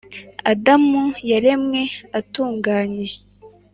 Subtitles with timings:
[0.51, 1.81] Adamu yaremwe
[2.19, 3.07] atunganye